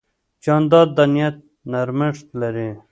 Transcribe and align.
جانداد 0.43 0.87
د 0.97 0.99
نیت 1.13 1.35
نرمښت 1.71 2.27
لري. 2.41 2.69